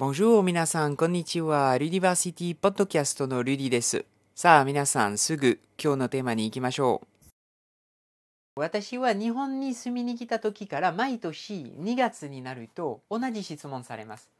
[0.00, 1.76] Bonjour 皆さん、こんにちは。
[1.76, 4.06] ルディバーシティポッドキャストのルディです。
[4.34, 8.58] さあ皆さん、すぐ今日のテーマに行きましょう。
[8.58, 14.30] 私は日本に住みに来た時から毎年2月になると同じ質問されます。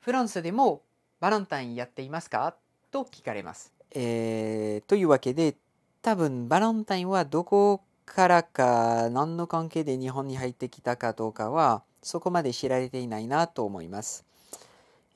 [0.00, 0.80] フランスでも
[1.20, 2.54] バレンタインやっていますか？
[2.90, 3.74] と聞かれます。
[3.90, 5.56] えー、というわけで
[6.00, 14.24] 多分バレンタインはどこからか何の関係で日本に入ってきたかどうかはそこまで知られていないなと思います。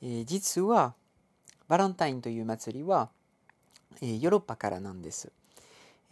[0.07, 0.93] え実は
[1.67, 3.09] バレンタインという祭りは、
[4.03, 5.33] えヨーロッパからなんです。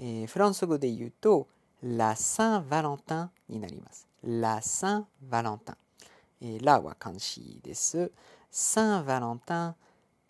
[0.00, 1.46] えフランス語で言うと、
[1.82, 4.08] ラ・サン・バレンタンになります。
[4.24, 5.76] ラ・サン・バレンタン。
[6.40, 8.10] えーラは漢詩です。
[8.50, 9.76] サン・バレンタン。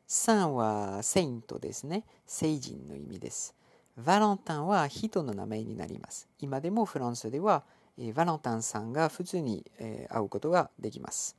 [0.08, 2.04] サンはセイントですね。
[2.26, 3.54] 聖人の意味です。
[3.96, 6.26] バレンタンは人の名前になります。
[6.40, 7.62] 今でもフランスでは、
[7.96, 11.36] えーバレンタンさんが普通に、え会うことができます。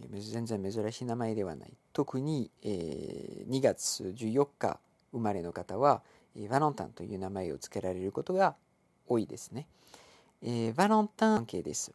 [0.00, 1.72] 全然珍しい名前ではない。
[1.92, 4.80] 特に、えー2月14日
[5.12, 6.02] 生まれの方は、
[6.36, 8.54] えーバレンタンという名前を付けられることが
[9.06, 9.66] 多いですね。
[10.42, 11.92] えーバレンタン関係です。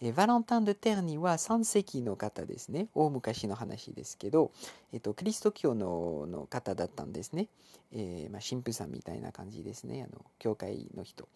[0.00, 2.88] えーバレンタン・ド・テーニは3世紀の方ですね。
[2.94, 4.50] 大昔の話ですけど、
[4.92, 7.48] えっと、キリスト教のの方だったんですね。
[7.92, 10.04] えーまあ、神父さんみたいな感じですね。
[10.08, 11.28] あの教会の人。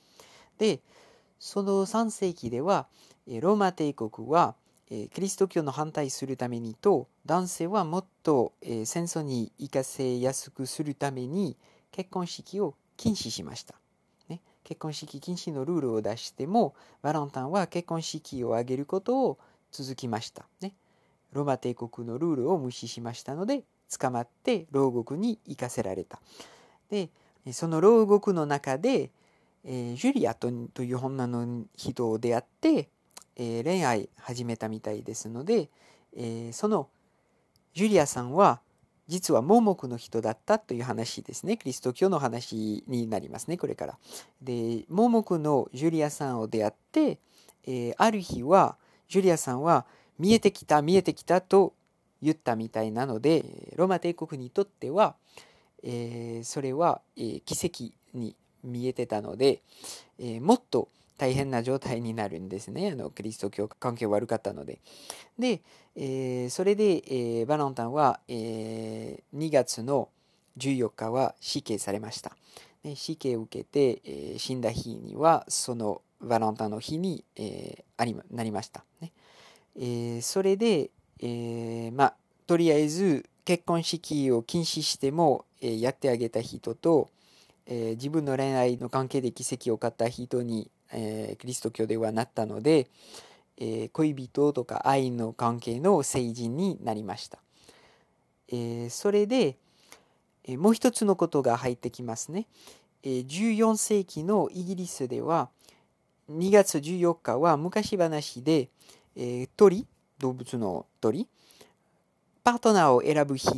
[0.59, 0.81] で、
[1.39, 2.87] その3世紀では、
[3.27, 4.55] ローマ帝国は、
[4.91, 11.57] えキリスト教の反対するためにと男性はもっと、え戦争に行かせやすくするために
[11.93, 13.75] 結婚式を禁止しました、
[14.29, 19.39] ね、結婚式禁止のルールを出してもバレンタンは結婚式を挙げることを
[19.71, 20.75] 続きました、ね、
[21.33, 23.63] ローマ帝国のルールを無視しましたので
[23.97, 26.21] 捕まって牢獄に行かせられた。
[26.91, 27.11] で
[27.53, 29.11] その牢獄の中で、
[29.65, 30.49] えージュリアと
[30.83, 32.89] いう女の人を出会って
[33.43, 35.71] えー恋愛始めたみたいですので、
[36.15, 36.89] えーその
[37.73, 38.61] ジュリアさんは
[39.09, 43.99] 実は盲目の人だったという話ですねキリスト教の話になりますねこれから。
[44.43, 47.19] で盲目のジュリアさんを出会って、
[47.67, 48.77] えーある日は
[49.09, 49.87] ジュリアさんは
[50.19, 51.73] 見えてきた見えてきたと
[52.21, 55.15] 言ったみたいなのでローマ帝国にとっては、
[55.83, 59.63] えーそれは、えー奇跡に見えてたので、
[60.19, 60.89] えもっと
[61.21, 64.81] 大変な状態になるんですねあのキリスト教関係悪かったので。
[65.39, 65.61] で、
[65.95, 70.09] えーそれで、えーバレンタンは、えー2月の
[70.57, 72.33] 14日は死刑されました。
[72.83, 78.83] で死刑を受けて、えー死んだ日にはそのバレンタンの日に、えーありなりました。
[79.03, 79.13] ね
[79.77, 80.89] えーそれで、
[81.21, 82.15] えーま
[82.47, 87.11] とりあえず結婚式を禁止しても、えーやってあげた人と、
[87.67, 92.89] えー自分の恋愛の関係で奇跡を買った人に、えーキリスト教ではなったので、
[93.57, 97.39] えー恋人とか愛の関係の成人になりました。
[98.49, 99.57] えそれで、
[100.45, 102.47] えもう一つのことが入ってきますね。
[103.03, 105.49] えー14世紀のイギリスでは
[106.31, 108.69] 2月14日は昔話で、
[109.17, 109.87] え鳥
[110.19, 111.29] 動物の鳥
[112.43, 113.49] パートナーを選ぶ日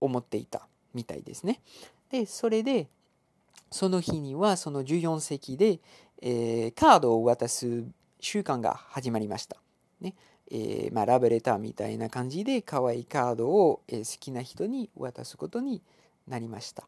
[0.00, 1.60] を持っていたみたいですね。
[2.10, 2.88] でそれで
[3.70, 5.80] その日にはその14世紀で、
[6.22, 7.84] えーカードを渡す
[8.20, 9.56] 習慣が始まりました。
[10.00, 10.14] ね
[10.50, 15.82] えーまあ、ラブレターみたいな感じで可愛いカードを、え好きな人に渡すことに
[16.26, 16.84] なりました。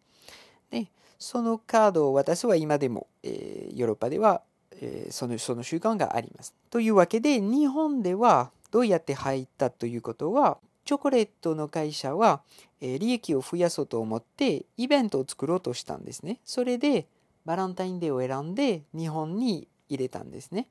[0.70, 0.88] で
[1.18, 4.42] そのカードを渡すは今でも、えヨーロッパでは、
[4.72, 6.54] えそのその習慣があります。
[6.70, 12.40] というわけで日本ではどうやって入ったということはチョコレートの会社は、
[12.80, 16.40] え利益を増やそうと思ってイベントを作ろうとしたんですね。
[16.44, 17.06] それで
[17.44, 20.68] バレンタインデーを選んで日本に入れたんですね。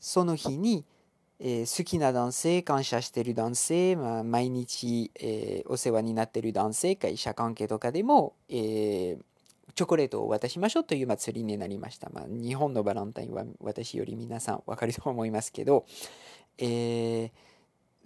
[0.00, 0.84] その日に、
[1.38, 9.18] えー好きな男性、感謝してる男性、まあ、毎日、えーお世話になってる男性、会社関係とかでも、えー
[9.74, 12.10] チョコレートを渡しましょうという祭りになりました。
[12.10, 15.86] まあ、日本のバレンタインは私より皆さんわかると思いますけど、
[16.58, 17.30] えー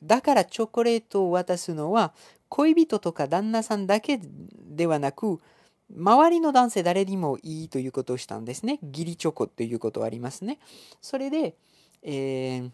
[0.03, 2.13] だからチョコレートを渡すのは
[2.49, 5.41] 恋人とか旦那さんだけではなく
[5.95, 8.81] 周りの男性誰にもいいということをしたんですね。
[8.83, 10.59] 義理チョコということはありますね。
[11.01, 11.57] それで、
[12.03, 12.71] えー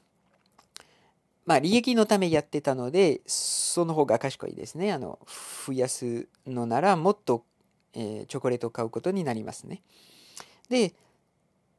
[1.44, 4.92] まあ利益のためやってたのでその方が賢いですね。
[4.92, 5.18] あの
[5.66, 7.44] 増やすのならもっと、
[7.94, 9.82] えーチョコレートを買うことになりますね。
[10.68, 10.94] で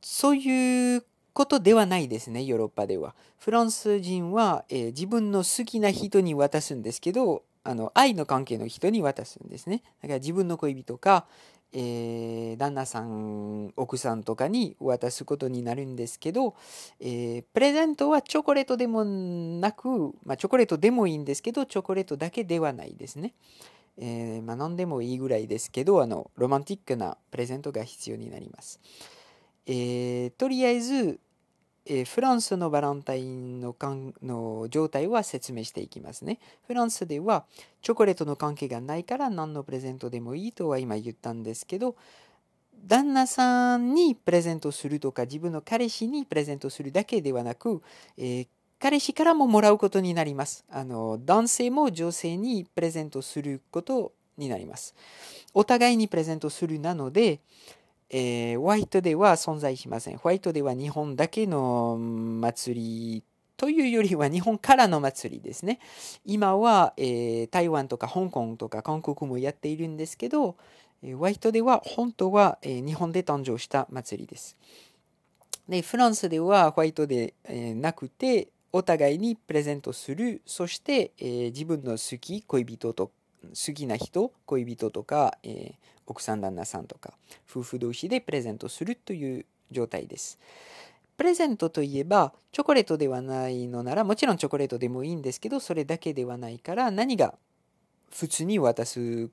[0.01, 3.15] そういうことではないですねヨーロッパでは。
[3.39, 9.83] フランス人は、えー自分の好きな人に渡すんですけどあの愛の関係の人に渡すんですね。
[10.01, 11.25] だから自分の恋人か、
[11.71, 16.55] えー、旦那さん奥さんとかに渡すことになるんですけど、
[16.99, 23.33] えー、プレゼントはチョコレートでもなく、まあ、チョコレートでもいいんですけどチョコレートだけではないですね。
[23.97, 28.79] えー、まあ、何でもいいぐらいですけどあのロマンティックなプレゼントが必要になります。
[29.65, 31.19] えとりあえず、
[31.85, 33.75] えフランスのバランタインの
[34.21, 36.39] の状態は説明していきますね。
[36.65, 37.45] フランスでは
[37.81, 41.95] チョコレートの関係がないから何のプレゼントでもいいとは今言ったんですけど、
[42.85, 47.81] 旦那さんにプレゼントするとか自分の彼氏にプレゼントするだけではなく、
[48.17, 48.47] えー、
[48.79, 50.65] 彼氏からももらうことになります。
[50.69, 54.95] あの男性も女性にプレゼントすることになります。
[55.53, 57.39] お互いにプレゼントするなので、
[58.15, 60.17] えー、ホワイトデーは存在しません。
[60.17, 63.23] ホワイトデーは日本だけの祭り
[63.57, 65.79] というよりは日本からの祭りですね。
[66.23, 70.57] 今は、えー、台湾とか香港とか韓国もやっているんですけど、
[71.01, 74.57] えホワイトデーは本当は、えー、日本で誕生した祭りです。
[75.67, 83.11] で、フランスではホワイトデー、えー、なくて、お互いにプレゼントする、そして、え、自分の好き、恋人と
[83.49, 85.73] 好きな人、恋人とか、えー、
[86.07, 87.13] 奥さん旦那さんとか
[87.49, 90.39] 夫婦同士でプレゼントするという状態です。
[91.17, 97.35] プレゼントといえばチョコレートではないのならもちろんチョコレートでもいいんですけどそれだけではないから何が
[98.11, 99.29] 普通に渡す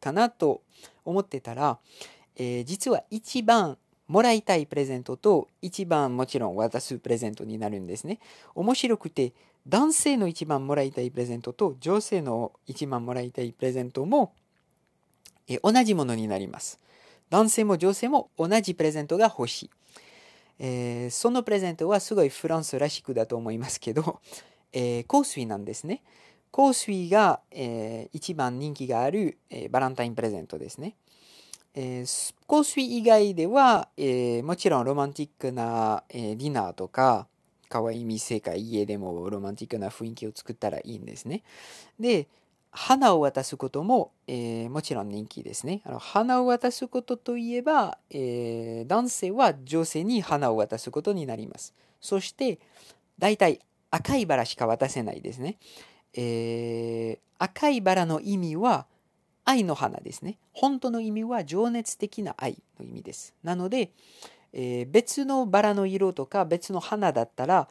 [0.00, 0.62] かなと
[1.04, 1.78] 思ってたら、
[2.36, 3.78] えー、実は一番
[4.08, 8.18] もらいたいプレゼントと一番もちろん渡すプレゼントになるんですね。
[8.54, 9.32] 面白くて
[9.66, 14.32] 男性の一番もらいたいプレゼントと女性の一番もらいたいプレゼントも
[15.48, 16.78] え同じものになります。
[17.30, 19.70] 男性も女性も同じプレゼントが欲しい。
[20.60, 24.20] えー、そのプレゼントはすごいフランスらしくだと思いますけど、
[24.72, 26.02] えー、香水なんですね。
[26.52, 30.94] 香水が、えー、一番人気がある、えー、バランタインプレゼントですね。
[31.80, 37.28] えー、香水以外では、えー、もちろんロマンティックな、えー、ディナーとか、
[37.68, 41.44] 可愛い店か家でもロマンティックな雰囲気を作ったらいいんですね。
[42.00, 42.26] で、
[42.72, 45.82] 花を渡すことも、えー、もちろん人気ですね。
[45.84, 51.74] あの花を渡すことといえば、えー、男性は女性に花を渡すことになります。
[52.00, 52.58] そして、
[53.20, 53.60] 大体
[53.92, 55.58] 赤いバラしか渡せないですね。
[56.14, 58.86] えー、赤いバラの意味は
[59.48, 60.36] 愛の花ですね。
[60.52, 63.34] 本当の意味は情熱的な愛の意味です。
[63.42, 63.92] なので、
[64.52, 67.68] えー、別のバラの色とか別の花だったら、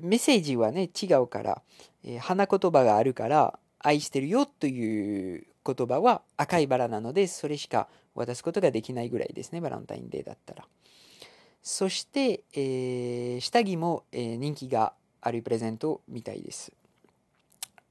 [0.00, 1.62] メッセージはね、違うから、
[2.04, 10.64] えー、花言葉があるから、愛してるよという言葉は赤いバラなのでそれしか渡すことができないぐらいですねバランタインデーだったら
[11.62, 16.72] そして、えー、下着も、えー、人気があるプレゼントみたいです、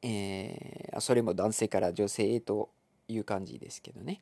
[0.01, 2.69] えー、それも男性から女性へと
[3.09, 4.21] いう感じですけどね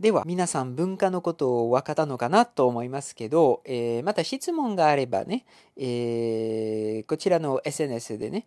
[0.00, 5.44] では皆さん文化のことを分かったのかなと思いますけど、えー、また質問があればね、
[5.76, 8.46] えー、こちらの SNS でね、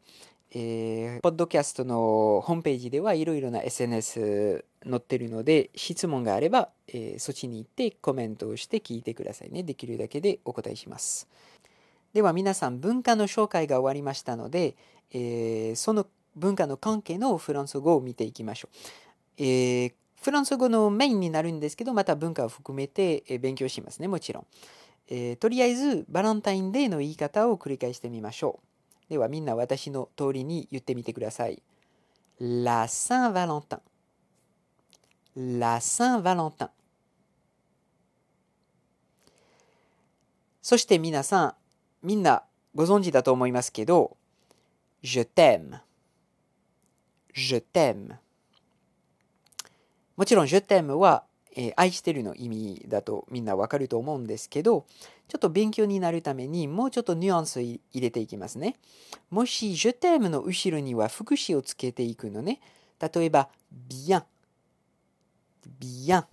[0.53, 9.63] えー、ポッドキャストのホームページではいろいろな SNS 載ってるので、質問があれば、え、そっちに行ってコメントをして聞いてくださいね。
[9.63, 11.27] できるだけでお答えします。
[12.13, 14.75] では皆さん、文化の紹介が終わりましたので、
[15.11, 18.77] えー、その文化の関係のフランス語を見ていきましょう。
[19.37, 24.47] えー、フランス語のメインになるんですけど、また文化を含めて勉強しますね、もちろん。
[25.07, 28.59] えー、とりあえず、バランタインデーの言い方を繰り返してみましょ
[29.07, 29.09] う。
[29.09, 31.62] ではみんな私の通りに言ってみてください。
[32.39, 33.79] La Saint-Valentin.
[35.36, 36.69] La Saint-Valentin.
[40.62, 41.53] そして皆さん、
[42.01, 42.43] みんな
[42.74, 44.17] ご存知だと思いますけど、
[45.03, 45.81] Je t'aime.
[47.36, 48.15] Je t'aime.
[50.15, 51.25] もちろん、Je t'aime は
[51.56, 54.86] えー、愛してるの意味だとみんなわかると思うんですけど、
[55.27, 58.75] ちょっと勉強になるためにもうちょっとニュアンスを入れていきますね。
[59.30, 62.60] もし、ジュテームの後ろには副詞をつけていくのね。
[63.00, 63.50] 例えば、
[63.89, 64.24] bien。
[65.80, 66.25] bien。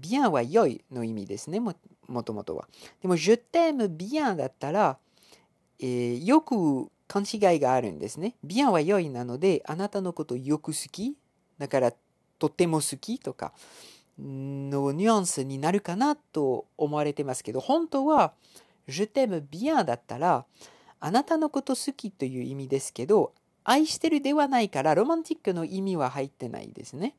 [0.00, 1.74] bien は良いの意味ですね、も
[2.06, 2.66] もともとは。
[3.02, 4.98] でも、ジュテーム bien だったら、
[5.80, 8.36] えー、よく勘違いがあるんですね。
[8.44, 11.16] bien は良いなので、あなたのことよく好き？
[11.58, 11.92] だから、
[12.38, 13.52] とても好きとか、
[14.18, 18.32] のニュアンスになるかなと思われてますけど本当は
[18.88, 20.44] 「Je t'aime bien」だったら
[21.00, 27.14] あなたのこと好きという意味ですけど愛してるではないからロマンティックの意味は入ってないですね。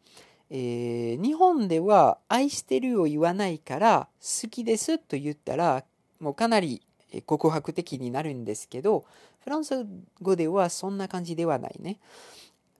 [0.51, 5.85] えー、日本では愛してるを言わないから好きですと言ったら
[6.19, 6.81] もうかなり
[7.25, 9.05] 告白的になるんですけど
[9.39, 9.85] フランス
[10.21, 11.99] 語ではそんな感じではないね。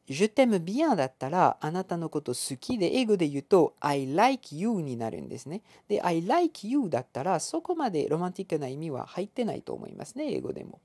[0.10, 5.62] je t'aime bien だったら、あなたのこと好きで、英語で言うと、I like you になるんですね。
[5.88, 10.80] で、I like you だったら、そこまでロマンティックな意味は入ってないと思いますね、英語でも。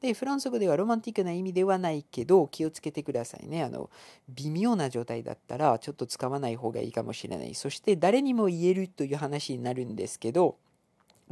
[0.00, 3.62] で、フランス語ではロマンティックな意味ではないけど、気をつけてくださいね。
[3.62, 3.90] あの、
[4.28, 7.54] 微妙な状態だったら、ちょっと使わない方がいいかもしれない。
[7.54, 10.56] そして、誰にも言えるという話になるんですけど、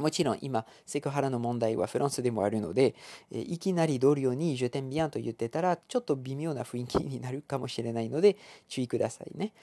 [0.03, 2.93] もちろん今、セクハラの問題はフランスでもあるので、
[3.31, 8.35] えいきなり同僚に Je t'aime bien と言ってたら、ちょっと微妙な雰囲気になるかもしれないので、
[8.67, 9.53] 注意くださいね。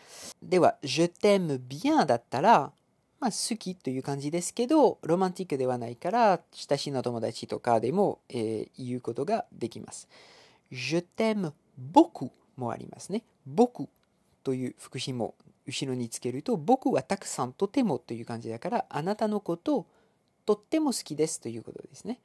[0.42, 2.73] では、Je t'aime bien だったら、
[3.20, 10.09] まあ、好きという感じですけど、ロマンティックではないから、親しいの友達とかでも、えー、言うことができます。
[10.73, 11.52] Je t'aime
[11.92, 13.25] beaucoup もありますね。
[13.47, 13.88] 僕
[14.42, 15.35] という副詞も
[15.66, 19.87] 後ろにつけると、僕はたくさんとてもという感じだから、あなたのことを
[20.50, 22.19] とっても好きですということですね。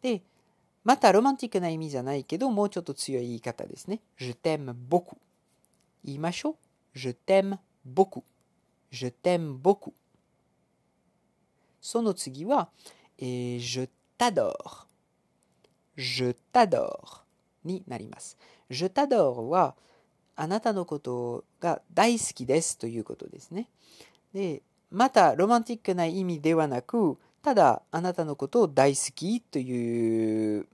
[0.00, 0.22] で、
[0.84, 4.00] またロマンティックな意味じゃないけど、もうちょっと強い言い方ですね。
[4.16, 5.16] Je t'aime beaucoup。
[6.04, 6.54] 言いましょう。
[6.96, 8.22] Je t'aime beaucoup。
[8.92, 9.92] Je t'aime beaucoup。
[11.80, 12.68] その次は、
[13.18, 13.88] えー、Je
[14.18, 14.54] t'adore。
[15.96, 17.22] Je t'adore
[17.64, 18.38] になります。
[18.70, 19.74] Je t'adore は、
[20.36, 23.68] あなたのことが大好きですということですね。
[24.32, 24.62] で、
[24.92, 30.66] またロマンティックな意味ではなく、ただあなたのことを大好きという、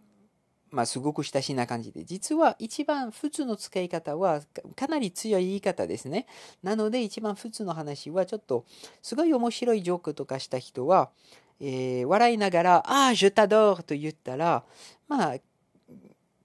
[0.70, 4.40] まあ、すごく親しいな感じで、実は一番普通の使い方は
[4.76, 6.26] かなり強い言い方ですね。
[6.62, 8.64] なので一番普通の話はちょっと
[9.02, 11.10] すごい面白いジョークとかした人は、
[11.58, 14.62] えー、笑いながら、ああ、je t'adore と言ったら、
[15.08, 15.36] まあ、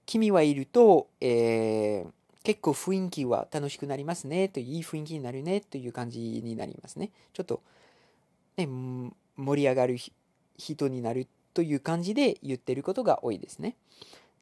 [0.06, 2.10] 君はいると、えー、
[2.42, 7.12] 結構雰囲気は楽しくなりますねと、いい雰囲気になるねという感じになりますね。
[7.32, 7.62] ちょっと、
[8.56, 8.68] ね、
[9.36, 9.98] 盛り上がる
[10.58, 13.76] 人になるという感じで言ってることが多いですね。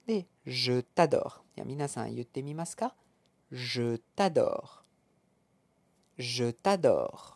[0.06, 1.33] で、je t'adore。
[1.64, 2.94] 皆さん言ってみますか
[3.52, 4.64] ?je t'adore。
[6.18, 7.35] je t'adore。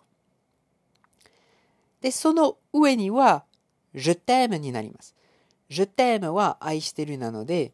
[2.00, 3.44] で、その上には、
[3.94, 5.14] je t'aime になります。
[5.70, 7.72] je t'aime は愛してるなので、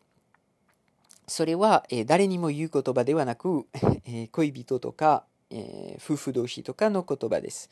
[1.27, 3.67] それは、えー、誰にも言う言葉ではなく、
[4.05, 7.71] えー、恋人とか、えー、夫婦同士とかの言葉です。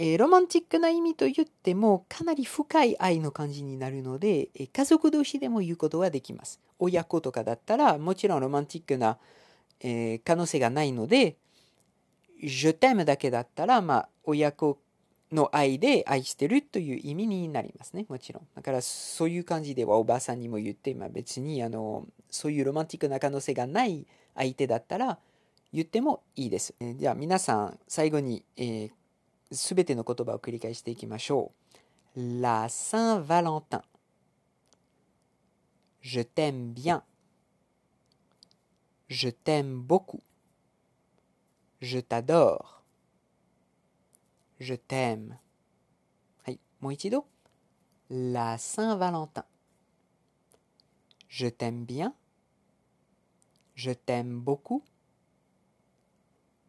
[0.00, 6.60] えー、ロマンチックな意味と言ってもかなり深い愛の感じになるので、えー、家族同士でも言うことはできます。
[6.78, 9.18] 親子とかだったらもちろんロマンチックな、
[9.80, 11.36] えー、可能性がないので、
[12.40, 14.78] Je t'aime だけだったら、まあ、親子
[15.32, 18.06] の愛で愛してるという意味になりますね。
[18.08, 18.46] もちろん。
[18.54, 25.18] だからそういう感じではおばあさんにも言って、まあ、別にあのそういうロマンティックな可能性がない相手だったら
[25.72, 26.72] 言ってもいいです。
[26.78, 28.90] えー、じゃあ皆さん最後に、えー、
[29.51, 31.51] すべての言葉を繰り返していきましょ
[32.15, 32.39] う。
[32.41, 33.81] La Saint-Valentin.
[36.01, 37.03] Je t'aime bien.
[39.09, 40.21] Je t'aime beaucoup.
[41.81, 42.83] Je t'adore.
[44.59, 45.37] Je t'aime.
[46.43, 47.25] はい、もう一度。
[48.09, 49.45] La Saint-Valentin.
[51.29, 52.13] Je t'aime bien.
[53.75, 54.83] Je t'aime beaucoup.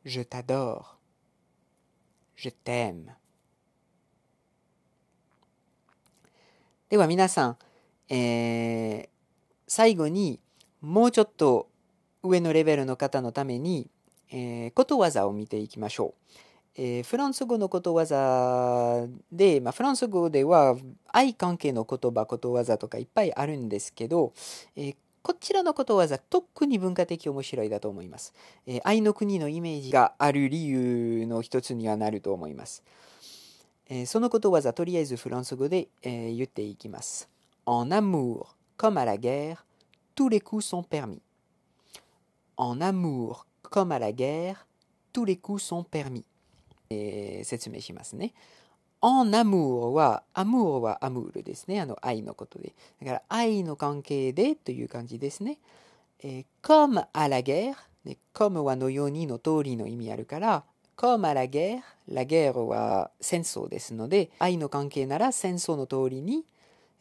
[0.04, 0.98] Je t'adore.
[2.41, 3.12] Je t'aime.
[6.88, 7.58] では皆さん、
[8.08, 9.10] えー、
[9.67, 10.39] 最後に
[10.79, 11.67] もうちょっと
[12.24, 13.89] 上のレベルの方のために、
[14.31, 16.34] えー、ことわざを見ていきましょう。
[16.77, 20.77] えー、フランス語のことわざで、まあ、フランス語では
[21.12, 24.31] 愛関係の言葉、ことわざとかいっぱいあるんですけど、
[24.77, 28.34] えー、こちらのことわざ、特に文化的面白いだと思います。
[28.66, 32.84] えー、愛の国のイメージがある理由の一つにはなると思います。
[33.90, 37.30] えー、そのことわざ、とりあえずフランス語で、えー、言っていきます。
[37.66, 38.48] En amour,
[38.78, 39.58] comme à la guerre,
[40.16, 41.22] tous les coups sont permis.
[42.56, 44.66] En amour, comme à la guerre,
[45.12, 46.24] tous les coups sont permis.
[46.90, 48.34] えー、説明しますね。
[49.01, 51.79] En amour は、アムールはアムールですね。
[51.79, 52.74] あの愛のことで。
[53.01, 55.60] だから愛の関係でという感じですね。
[56.22, 60.63] えー、comme à la guerre、ね、comme はのようにの通りの意味あるから、
[60.98, 66.46] comme à la guerre、la guerre は戦争ですので、愛の関係なら戦争の通りに、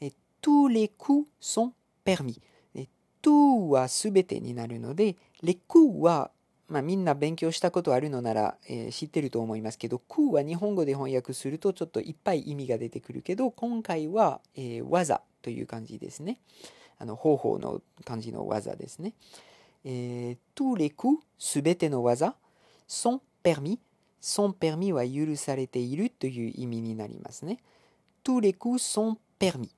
[0.00, 1.72] え tous les coups sont
[2.04, 2.40] permis。
[3.22, 6.30] tout はすべてになるので、les coups は
[6.68, 16.38] まあ、みんな勉強したことあるのなら、えー、知ってると思いますけど、空は日本語で翻訳するとちょっといっぱい意味が出てくるけど、今回は、えー、技という感じですね。
[16.98, 19.14] あの方法の感じの技ですね。
[19.84, 22.34] えー、tous les coups、すべての技、
[22.86, 23.78] sont permis。
[24.20, 27.60] sont permis は許されているという意味になりますね。
[28.22, 29.70] tous les coups sont permis。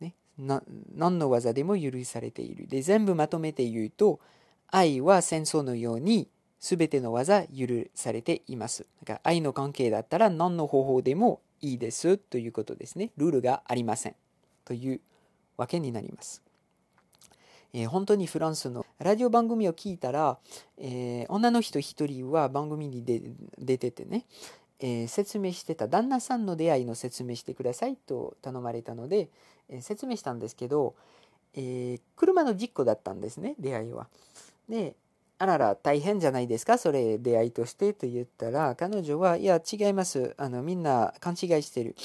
[0.00, 2.66] ね、何の技でも許されている。
[2.66, 4.18] で、全部まとめて言うと、
[4.70, 6.28] 愛は戦争のように
[6.60, 8.86] 全ての技許されています。
[9.00, 13.10] だから愛の関係だったら何の方法でもいいですということですね。
[13.16, 14.14] ルールがありません。
[14.64, 15.00] という
[15.56, 16.42] わけになります。
[17.72, 20.38] えー、本当にフランスのラジオ番組を聞いたら、
[20.76, 24.26] えー、女の人一人は番組に出ててね、
[24.80, 29.28] えー、説明してた旦那さんの出会いの説明してくださいと頼まれたので、
[29.68, 30.94] え説明したんですけど、
[31.54, 34.08] え車の事故だったんですね出会いは。
[34.70, 34.96] で
[35.42, 36.76] あらら大変じゃないですか？
[36.76, 40.34] それ出会いとしてと言ったら彼女はいや違います。
[40.36, 41.96] あのみんな勘違いしてる。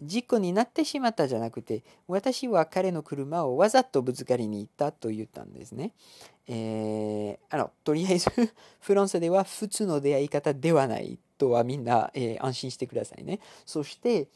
[0.00, 5.92] 事故になってしまったじゃなくて私は彼の車をわざとぶつかりに行ったと言ったんですね、
[6.46, 8.30] えー、あのとりあえず
[8.80, 13.40] フランスでは普通の出会い方ではないとはみんな、えー、安心してくださいね。
[13.66, 14.28] そして、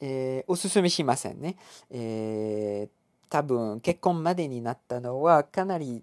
[0.00, 1.56] えー、おすすめしませんね、
[1.90, 6.02] えー、多分結婚までになったのはかなり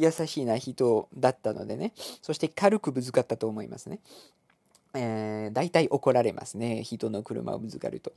[0.00, 4.00] 優しいな人だったのでね、そして軽くぶつかったと思いますね。
[4.94, 6.82] えー、大体怒られますね。
[6.82, 8.12] 人の車をぶつかると。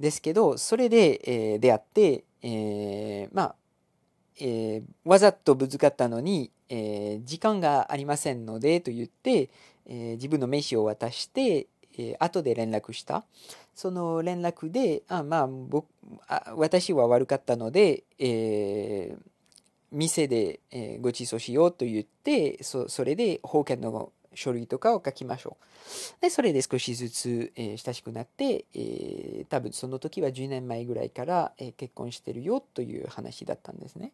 [0.00, 3.54] ですけど、それで、えー、出会って、えー、まあ、
[4.40, 9.48] えー、わざとぶつかったのに、えー、時間がありませんのでと言って、
[9.86, 11.66] えー、自分の名刺を渡して、
[11.96, 13.24] えー、後で連絡した。
[13.74, 15.86] その連絡で、あまあ僕
[16.26, 19.18] あ、私は悪かったので、えー、
[19.92, 26.20] 店で、えー、ご馳走しようと言ってそそれで保険の書類とかを書きましょう。
[26.20, 34.12] で、それで少しずつ、えー、親しくなって、えー、多分その時は10年前ぐらいから、えー、結婚してるよという話だったんですね。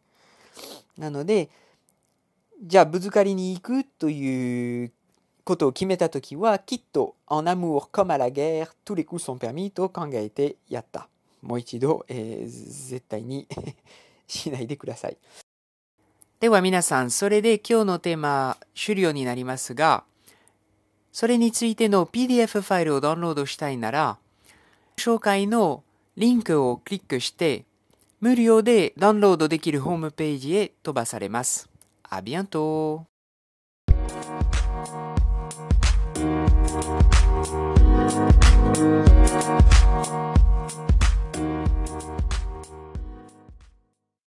[0.96, 1.50] なので、
[2.62, 4.92] じゃあぶつかりに行くという
[5.44, 11.08] ことを決めた時は、きっと、en amour comme à la guerre, tous les coups sont permis と考えてやった。
[11.42, 13.46] もう一度、えー、絶対に
[14.26, 15.18] しないでください。
[16.40, 20.04] では皆さん、それで今日のテーマ、終了になりますが、
[21.12, 24.18] それについての PDF ファイルをダウンロードしたいなら、
[24.96, 25.84] 紹介の
[26.16, 27.64] リンクをクリックして、
[28.20, 31.68] 無料でダウンロードできるホームページへ飛ばされます。
[32.02, 33.06] アビアント。